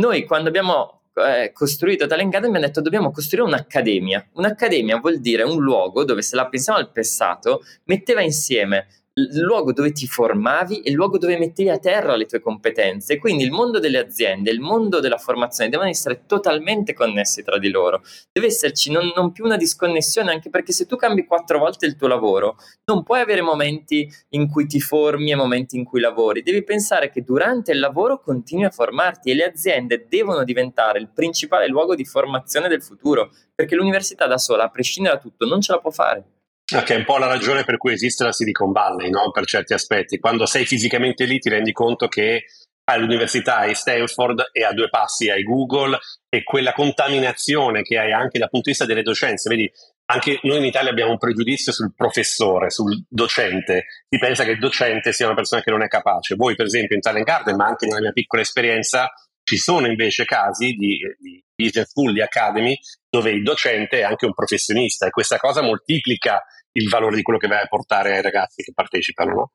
[0.00, 4.28] Noi quando abbiamo eh, costruito Talent Garden abbiamo detto dobbiamo costruire un'accademia.
[4.32, 9.72] Un'accademia vuol dire un luogo dove se la pensiamo al passato metteva insieme il luogo
[9.72, 13.16] dove ti formavi e il luogo dove mettevi a terra le tue competenze.
[13.18, 17.70] Quindi il mondo delle aziende, il mondo della formazione devono essere totalmente connessi tra di
[17.70, 18.02] loro.
[18.32, 21.94] Deve esserci non, non più una disconnessione, anche perché se tu cambi quattro volte il
[21.94, 26.42] tuo lavoro, non puoi avere momenti in cui ti formi e momenti in cui lavori.
[26.42, 31.08] Devi pensare che durante il lavoro continui a formarti e le aziende devono diventare il
[31.14, 35.60] principale luogo di formazione del futuro, perché l'università da sola, a prescindere da tutto, non
[35.60, 36.33] ce la può fare.
[36.64, 39.30] Che è un po' la ragione per cui esiste la Silicon Valley, no?
[39.30, 40.18] per certi aspetti.
[40.18, 42.44] Quando sei fisicamente lì ti rendi conto che
[42.84, 45.98] all'università hai Stanford e a due passi hai Google
[46.28, 49.48] e quella contaminazione che hai anche dal punto di vista delle docenze.
[49.48, 49.70] Vedi,
[50.06, 53.86] anche noi in Italia abbiamo un pregiudizio sul professore, sul docente.
[54.08, 56.34] Si pensa che il docente sia una persona che non è capace.
[56.34, 60.24] Voi, per esempio, in Talent Garden, ma anche nella mia piccola esperienza, ci sono invece
[60.24, 62.76] casi di, di business school, di academy,
[63.08, 67.38] dove il docente è anche un professionista e questa cosa moltiplica il valore di quello
[67.38, 69.32] che vai a portare ai ragazzi che partecipano.
[69.32, 69.52] No?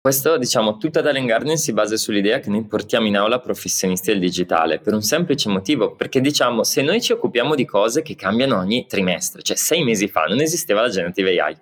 [0.00, 4.20] Questo, diciamo, tutta Talent Garden si basa sull'idea che noi portiamo in aula professionisti del
[4.20, 8.56] digitale per un semplice motivo, perché diciamo, se noi ci occupiamo di cose che cambiano
[8.56, 11.58] ogni trimestre, cioè sei mesi fa non esisteva la Generative AI,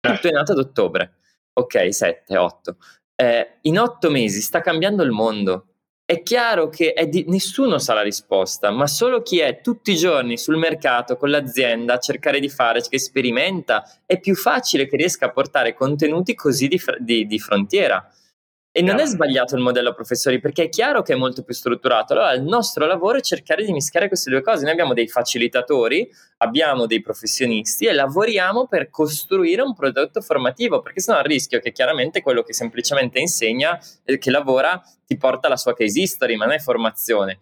[0.00, 1.14] tutto è nato ad ottobre,
[1.54, 2.76] ok, 7, 8.
[3.14, 5.71] Eh, in otto mesi sta cambiando il mondo,
[6.12, 9.96] è chiaro che è di, nessuno sa la risposta, ma solo chi è tutti i
[9.96, 14.96] giorni sul mercato con l'azienda a cercare di fare, che sperimenta, è più facile che
[14.96, 18.06] riesca a portare contenuti così di, di, di frontiera.
[18.74, 22.14] E non è sbagliato il modello professori perché è chiaro che è molto più strutturato.
[22.14, 24.62] Allora il nostro lavoro è cercare di mischiare queste due cose.
[24.62, 26.08] Noi abbiamo dei facilitatori,
[26.38, 31.70] abbiamo dei professionisti e lavoriamo per costruire un prodotto formativo perché sennò il rischio che
[31.70, 36.46] chiaramente quello che semplicemente insegna, eh, che lavora, ti porta la sua case history, ma
[36.46, 37.40] non è formazione.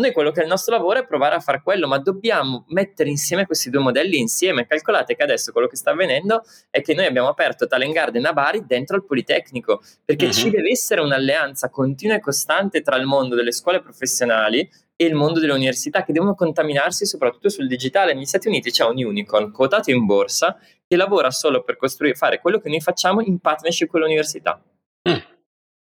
[0.00, 3.10] Noi quello che è il nostro lavoro è provare a fare quello, ma dobbiamo mettere
[3.10, 4.66] insieme questi due modelli insieme.
[4.66, 8.32] Calcolate che adesso quello che sta avvenendo è che noi abbiamo aperto Talent Garden a
[8.32, 10.32] Bari dentro al Politecnico, perché uh-huh.
[10.32, 15.14] ci deve essere un'alleanza continua e costante tra il mondo delle scuole professionali e il
[15.14, 18.14] mondo delle università che devono contaminarsi soprattutto sul digitale.
[18.14, 22.40] Negli Stati Uniti c'è un unicorn quotato in borsa che lavora solo per costruire, fare
[22.40, 24.62] quello che noi facciamo in partnership con l'università.
[25.08, 25.18] Mm.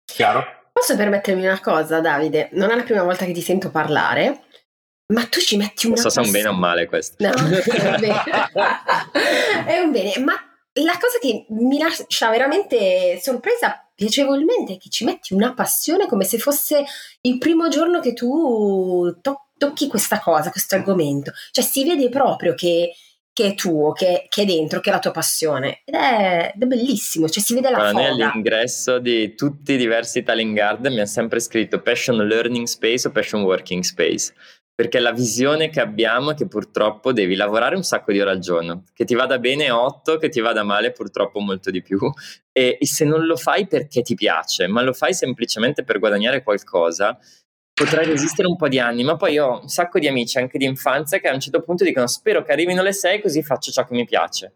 [0.06, 0.65] Chiaro?
[0.78, 2.50] Posso permettermi una cosa, Davide?
[2.52, 4.42] Non è la prima volta che ti sento parlare,
[5.14, 5.96] ma tu ci metti una.
[5.96, 7.16] Non so se è un bene o un male questo.
[7.26, 8.24] No, è un bene.
[9.68, 10.34] è un bene, ma
[10.74, 16.26] la cosa che mi lascia veramente sorpresa piacevolmente è che ci metti una passione come
[16.26, 16.84] se fosse
[17.22, 21.32] il primo giorno che tu to- tocchi questa cosa, questo argomento.
[21.52, 22.94] Cioè si vede proprio che
[23.36, 25.82] che è tuo, che, che, è dentro, che è la tua passione.
[25.84, 28.30] Ed è, è bellissimo, cioè si vede la Guarda, foga.
[28.30, 33.12] all'ingresso di tutti i diversi talent garden mi ha sempre scritto passion learning space o
[33.12, 34.34] passion working space.
[34.74, 38.40] Perché la visione che abbiamo è che purtroppo devi lavorare un sacco di ore al
[38.40, 42.00] giorno, che ti vada bene 8, che ti vada male purtroppo molto di più.
[42.54, 46.42] E, e se non lo fai perché ti piace, ma lo fai semplicemente per guadagnare
[46.42, 47.18] qualcosa,
[47.76, 50.64] potrai resistere un po' di anni, ma poi ho un sacco di amici anche di
[50.64, 53.86] infanzia che a un certo punto dicono spero che arrivino le 6 così faccio ciò
[53.86, 54.54] che mi piace.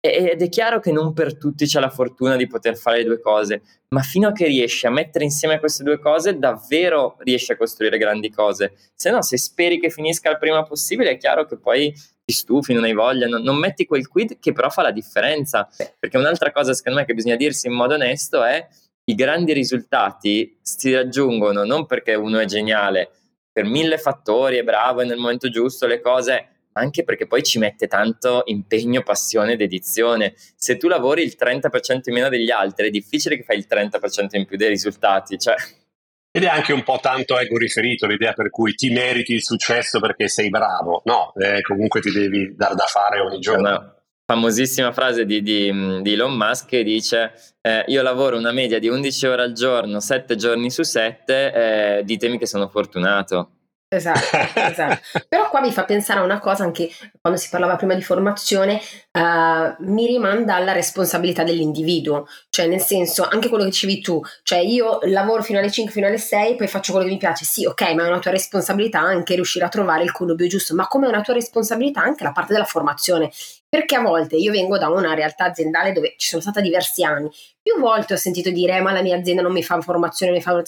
[0.00, 3.20] Ed è chiaro che non per tutti c'è la fortuna di poter fare le due
[3.20, 7.56] cose, ma fino a che riesci a mettere insieme queste due cose, davvero riesci a
[7.56, 8.74] costruire grandi cose.
[8.94, 11.90] Se no, se speri che finisca il prima possibile, è chiaro che poi
[12.22, 15.68] ti stufi, non hai voglia, non, non metti quel quid che però fa la differenza.
[15.98, 18.66] Perché un'altra cosa, secondo me, che bisogna dirsi in modo onesto è
[19.06, 23.10] i grandi risultati si raggiungono non perché uno è geniale,
[23.52, 27.42] per mille fattori, è bravo, è nel momento giusto, le cose, ma anche perché poi
[27.42, 30.34] ci mette tanto impegno, passione ed edizione.
[30.56, 34.36] Se tu lavori il 30% in meno degli altri, è difficile che fai il 30%
[34.36, 35.38] in più dei risultati.
[35.38, 35.54] Cioè.
[36.32, 40.00] Ed è anche un po' tanto ego riferito l'idea per cui ti meriti il successo
[40.00, 41.02] perché sei bravo.
[41.04, 43.70] No, eh, comunque ti devi dar da fare ogni giorno.
[43.70, 43.94] No
[44.26, 48.88] famosissima frase di, di, di, Elon Musk che dice eh, io lavoro una media di
[48.88, 53.50] 11 ore al giorno, 7 giorni su 7, eh, ditemi che sono fortunato.
[53.94, 54.20] Esatto,
[54.58, 55.00] esatto.
[55.28, 58.80] Però qua mi fa pensare a una cosa anche quando si parlava prima di formazione,
[59.12, 64.58] uh, mi rimanda alla responsabilità dell'individuo, cioè nel senso anche quello che dicevi tu, cioè
[64.58, 67.64] io lavoro fino alle 5, fino alle 6, poi faccio quello che mi piace, sì
[67.66, 71.06] ok, ma è una tua responsabilità anche riuscire a trovare il connubio giusto, ma come
[71.06, 73.30] è una tua responsabilità anche la parte della formazione,
[73.74, 77.28] perché a volte io vengo da una realtà aziendale dove ci sono stata diversi anni,
[77.60, 80.40] più volte ho sentito dire eh, ma la mia azienda non mi fa formazione, mi
[80.40, 80.62] fa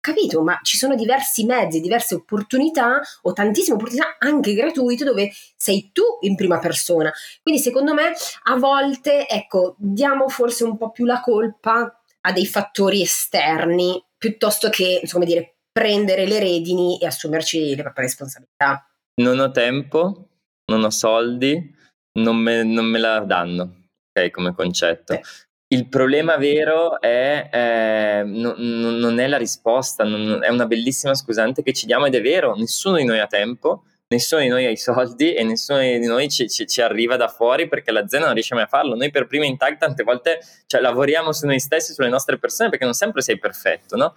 [0.00, 5.90] capito, ma ci sono diversi mezzi, diverse opportunità o tantissime opportunità anche gratuite dove sei
[5.92, 7.12] tu in prima persona.
[7.42, 8.14] Quindi secondo me
[8.44, 14.70] a volte, ecco, diamo forse un po' più la colpa a dei fattori esterni piuttosto
[14.70, 18.88] che, come dire, prendere le redini e assumerci le proprie responsabilità.
[19.16, 20.28] Non ho tempo,
[20.72, 21.74] non ho soldi,
[22.16, 25.14] non me, non me la danno, ok, come concetto.
[25.14, 25.22] Beh
[25.68, 31.14] Il problema vero è, eh, no, no, non è la risposta, non, è una bellissima
[31.14, 34.64] scusante che ci diamo ed è vero, nessuno di noi ha tempo, nessuno di noi
[34.64, 38.26] ha i soldi e nessuno di noi ci, ci, ci, arriva da fuori perché l'azienda
[38.26, 38.94] non riesce mai a farlo.
[38.94, 42.70] Noi per prima in tag tante volte cioè, lavoriamo su noi stessi, sulle nostre persone
[42.70, 44.14] perché non sempre sei perfetto, no?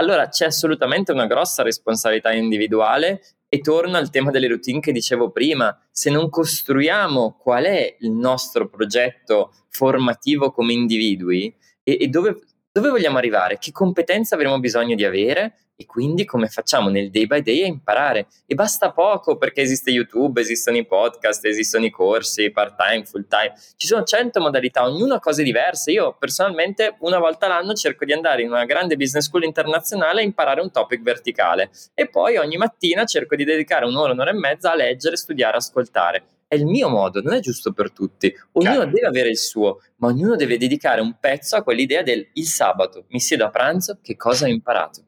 [0.00, 5.30] Allora c'è assolutamente una grossa responsabilità individuale e torno al tema delle routine che dicevo
[5.30, 5.76] prima.
[5.90, 12.38] Se non costruiamo qual è il nostro progetto formativo come individui e, e dove,
[12.72, 17.26] dove vogliamo arrivare, che competenze avremo bisogno di avere e quindi come facciamo nel day
[17.26, 18.26] by day a imparare.
[18.46, 23.26] E basta poco perché esiste YouTube, esistono i podcast, esistono i corsi part time, full
[23.26, 23.54] time.
[23.76, 25.90] Ci sono 100 modalità, ognuno ha cose diverse.
[25.90, 30.24] Io personalmente una volta l'anno cerco di andare in una grande business school internazionale a
[30.24, 34.72] imparare un topic verticale e poi ogni mattina cerco di dedicare un'ora, un'ora e mezza
[34.72, 36.39] a leggere, studiare, ascoltare.
[36.50, 38.26] È il mio modo, non è giusto per tutti.
[38.54, 38.90] Ognuno Chiaro.
[38.90, 43.04] deve avere il suo, ma ognuno deve dedicare un pezzo a quell'idea del il sabato
[43.10, 45.04] mi siedo a pranzo, che cosa ho imparato.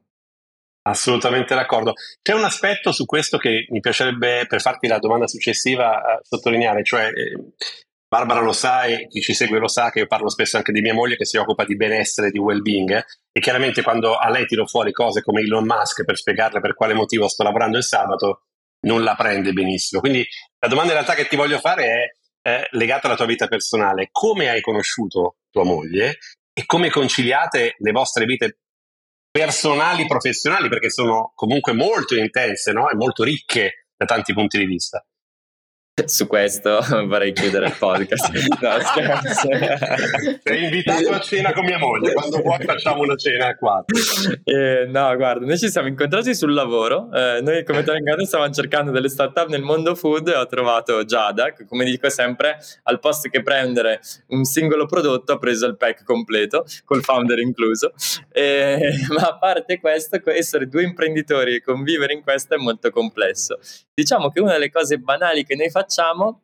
[0.83, 1.95] Assolutamente d'accordo.
[2.23, 7.07] C'è un aspetto su questo che mi piacerebbe, per farti la domanda successiva, sottolineare, cioè
[7.07, 7.55] eh,
[8.07, 10.81] Barbara lo sa e chi ci segue lo sa che io parlo spesso anche di
[10.81, 14.29] mia moglie che si occupa di benessere e di well-being eh, e chiaramente quando a
[14.29, 17.83] lei tiro fuori cose come Elon Musk per spiegarle per quale motivo sto lavorando il
[17.83, 18.43] sabato,
[18.83, 20.01] non la prende benissimo.
[20.01, 20.27] Quindi
[20.59, 24.09] la domanda in realtà che ti voglio fare è, è legata alla tua vita personale.
[24.11, 26.19] Come hai conosciuto tua moglie
[26.53, 28.59] e come conciliate le vostre vite
[29.31, 32.91] personali, professionali, perché sono comunque molto intense no?
[32.91, 35.05] e molto ricche da tanti punti di vista.
[36.07, 38.31] Su questo vorrei chiudere il podcast.
[38.63, 39.49] No, scherzo.
[40.43, 42.13] Sei invitato a cena con mia moglie.
[42.13, 43.99] Quando vuoi facciamo una cena a quattro.
[44.45, 47.11] Eh, no, guarda, noi ci siamo incontrati sul lavoro.
[47.13, 51.53] Eh, noi come Talent stavamo cercando delle startup nel mondo food e ho trovato Giada,
[51.53, 56.05] che come dico sempre, al posto che prendere un singolo prodotto ha preso il pack
[56.05, 57.93] completo, col founder incluso.
[58.31, 63.59] Eh, ma a parte questo, essere due imprenditori e convivere in questo è molto complesso.
[63.95, 66.43] Diciamo che una delle cose banali che noi facciamo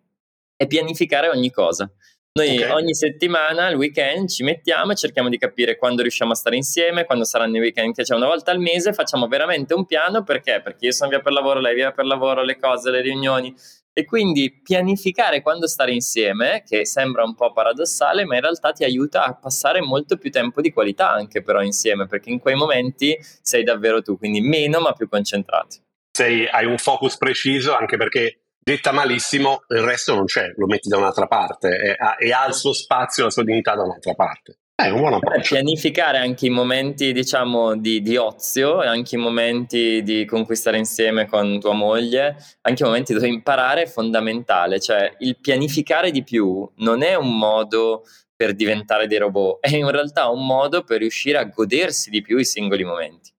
[0.54, 1.90] è pianificare ogni cosa.
[2.38, 2.70] Noi okay.
[2.70, 7.04] ogni settimana, al weekend, ci mettiamo e cerchiamo di capire quando riusciamo a stare insieme,
[7.04, 10.60] quando saranno i weekend, che c'è una volta al mese, facciamo veramente un piano perché?
[10.62, 13.52] Perché io sono via per lavoro, lei via per lavoro, le cose, le riunioni.
[13.92, 18.84] E quindi pianificare quando stare insieme, che sembra un po' paradossale, ma in realtà ti
[18.84, 23.18] aiuta a passare molto più tempo di qualità anche però insieme, perché in quei momenti
[23.42, 25.86] sei davvero tu, quindi meno ma più concentrati.
[26.18, 30.88] Sei, hai un focus preciso anche perché detta malissimo, il resto non c'è, lo metti
[30.88, 34.14] da un'altra parte e ha, e ha il suo spazio, la sua dignità da un'altra
[34.14, 34.58] parte.
[34.74, 35.54] È un buon approccio.
[35.54, 41.60] Pianificare anche i momenti, diciamo, di, di ozio, anche i momenti di conquistare insieme con
[41.60, 44.80] tua moglie, anche i momenti dove imparare è fondamentale.
[44.80, 48.02] Cioè, il pianificare di più non è un modo
[48.34, 52.38] per diventare dei robot, è in realtà un modo per riuscire a godersi di più
[52.38, 53.36] i singoli momenti.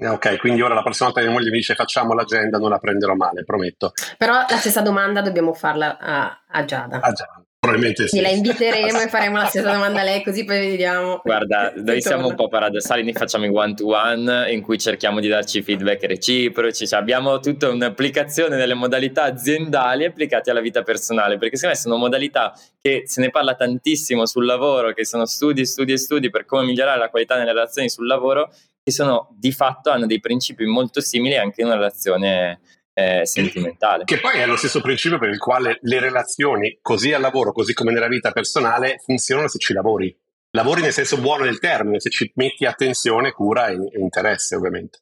[0.00, 2.78] Ok, quindi ora la prossima volta che mia moglie mi dice facciamo l'agenda non la
[2.78, 3.92] prenderò male, prometto.
[4.16, 7.00] Però la stessa domanda dobbiamo farla a, a Giada.
[7.00, 7.42] A Giada.
[7.60, 8.20] Probabilmente sì.
[8.20, 11.20] La inviteremo e faremo la stessa domanda a lei così poi vediamo.
[11.24, 15.18] Guarda, noi siamo un po' paradossali, noi facciamo i one to one in cui cerchiamo
[15.18, 21.36] di darci feedback reciproci, cioè abbiamo tutta un'applicazione delle modalità aziendali applicate alla vita personale,
[21.36, 25.66] perché secondo me sono modalità che se ne parla tantissimo sul lavoro, che sono studi,
[25.66, 28.52] studi e studi per come migliorare la qualità nelle relazioni sul lavoro,
[28.88, 32.60] che sono di fatto hanno dei principi molto simili anche in una relazione
[32.94, 34.04] eh, sentimentale.
[34.04, 37.74] Che poi è lo stesso principio per il quale le relazioni, così al lavoro, così
[37.74, 40.16] come nella vita personale, funzionano se ci lavori.
[40.52, 45.00] Lavori nel senso buono del termine, se ci metti attenzione, cura e, e interesse, ovviamente.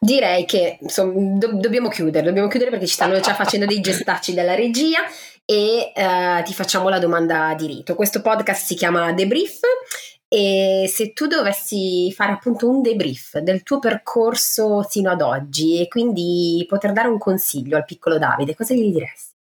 [0.00, 4.32] Direi che insomma, do- dobbiamo chiudere, dobbiamo chiudere perché ci stanno già facendo dei gestacci
[4.32, 5.00] dalla regia
[5.44, 7.94] e uh, ti facciamo la domanda di rito.
[7.94, 9.60] Questo podcast si chiama Debrief
[10.28, 15.88] e se tu dovessi fare appunto un debrief del tuo percorso sino ad oggi e
[15.88, 19.36] quindi poter dare un consiglio al piccolo Davide, cosa gli diresti?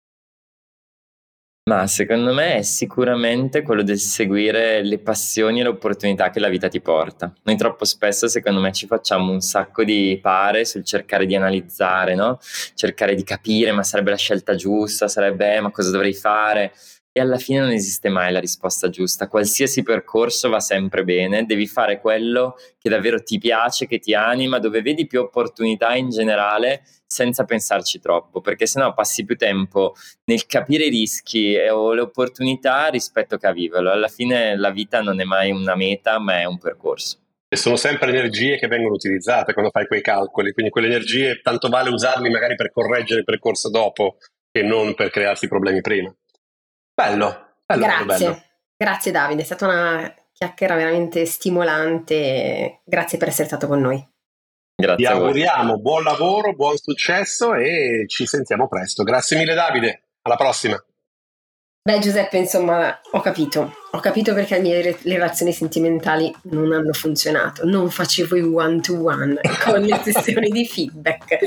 [1.65, 6.49] Ma secondo me è sicuramente quello del seguire le passioni e le opportunità che la
[6.49, 7.33] vita ti porta.
[7.43, 12.15] Noi troppo spesso, secondo me, ci facciamo un sacco di pare sul cercare di analizzare,
[12.15, 12.37] no?
[12.73, 16.73] Cercare di capire, ma sarebbe la scelta giusta, sarebbe, eh, ma cosa dovrei fare?
[17.15, 19.27] E alla fine non esiste mai la risposta giusta.
[19.27, 24.57] Qualsiasi percorso va sempre bene, devi fare quello che davvero ti piace, che ti anima,
[24.57, 29.93] dove vedi più opportunità in generale senza pensarci troppo, perché sennò passi più tempo
[30.25, 33.91] nel capire i rischi o le opportunità rispetto che a viverlo.
[33.91, 37.19] Alla fine la vita non è mai una meta, ma è un percorso.
[37.47, 41.69] E sono sempre energie che vengono utilizzate quando fai quei calcoli, quindi quelle energie tanto
[41.69, 44.17] vale usarli magari per correggere il percorso dopo
[44.51, 46.11] che non per crearsi problemi prima.
[46.93, 48.05] Bello, bello Grazie.
[48.05, 48.43] Bello.
[48.77, 52.81] Grazie Davide, è stata una chiacchiera veramente stimolante.
[52.83, 54.07] Grazie per essere stato con noi.
[54.75, 55.05] Grazie.
[55.05, 59.03] Ti auguriamo buon lavoro, buon successo e ci sentiamo presto.
[59.03, 60.83] Grazie mille Davide, alla prossima.
[61.85, 67.65] Beh Giuseppe, insomma, ho capito, ho capito perché le mie relazioni sentimentali non hanno funzionato,
[67.65, 71.39] non facevo i one to one con le sessioni di feedback.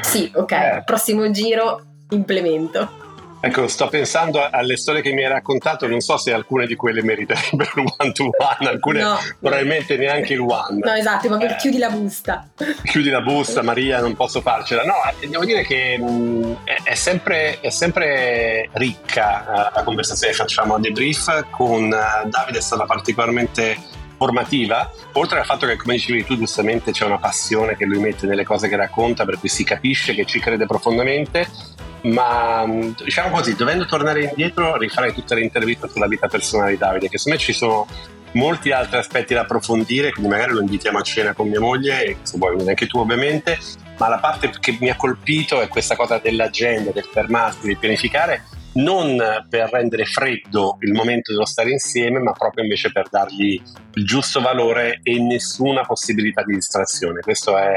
[0.00, 0.82] Sì, ok, eh.
[0.84, 1.80] prossimo giro
[2.10, 3.13] implemento.
[3.44, 7.02] Ecco, sto pensando alle storie che mi hai raccontato, non so se alcune di quelle
[7.02, 10.78] meriterebbero il one to one, alcune no, probabilmente neanche il one.
[10.82, 12.48] No, esatto, ma eh, chiudi la busta.
[12.84, 14.82] Chiudi la busta, Maria, non posso farcela.
[14.84, 20.32] No, devo dire che mh, mm, è, è, sempre, è, sempre, ricca uh, la conversazione
[20.32, 23.76] che facciamo a debrief con uh, Davide, è stata particolarmente
[24.16, 28.26] formativa, oltre al fatto che come dicevi tu giustamente c'è una passione che lui mette
[28.26, 32.64] nelle cose che racconta, per cui si capisce che ci crede profondamente ma
[33.02, 37.18] diciamo così, dovendo tornare indietro, rifarei tutte le interviste sulla vita personale di Davide, che
[37.18, 37.86] secondo me ci sono
[38.32, 42.36] molti altri aspetti da approfondire, quindi magari lo invitiamo a cena con mia moglie, se
[42.36, 43.58] vuoi venire anche tu ovviamente,
[43.98, 48.44] ma la parte che mi ha colpito è questa cosa dell'agenda, del fermarsi, del pianificare,
[48.74, 49.16] non
[49.48, 53.60] per rendere freddo il momento dello stare insieme, ma proprio invece per dargli
[53.94, 57.20] il giusto valore e nessuna possibilità di distrazione.
[57.20, 57.76] Questo è,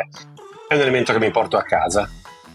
[0.67, 2.09] è un elemento che mi porto a casa.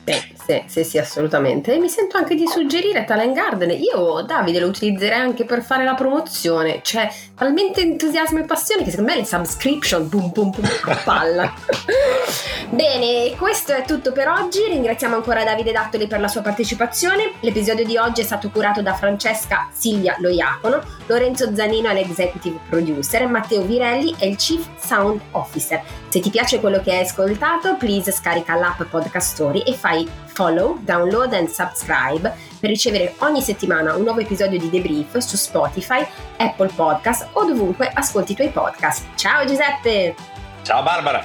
[0.05, 1.73] Sì, sì, sì, sì, assolutamente.
[1.73, 3.71] E mi sento anche di suggerire Talent Garden.
[3.71, 6.81] Io, Davide, lo utilizzerei anche per fare la promozione.
[6.81, 11.53] C'è talmente entusiasmo e passione che secondo me le subscription, boom, boom, boom, palla.
[12.71, 14.65] Bene, questo è tutto per oggi.
[14.67, 17.33] Ringraziamo ancora Davide Dattoli per la sua partecipazione.
[17.41, 23.27] L'episodio di oggi è stato curato da Francesca Silvia Loiacono, Lorenzo Zanino è l'executive producer,
[23.29, 25.83] Matteo Virelli è il chief sound officer.
[26.09, 30.09] Se ti piace quello che hai ascoltato, please scarica l'app Podcast e fai
[30.43, 36.05] follow, download and subscribe per ricevere ogni settimana un nuovo episodio di Debrief su Spotify,
[36.37, 39.15] Apple Podcast o dovunque ascolti i tuoi podcast.
[39.15, 40.17] Ciao Giuseppe!
[40.63, 41.25] Ciao Barbara!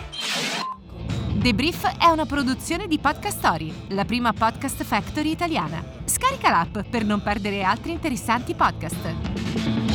[1.34, 5.84] Debrief è una produzione di Podcast Story, la prima podcast factory italiana.
[6.06, 9.87] Scarica l'app per non perdere altri interessanti podcast.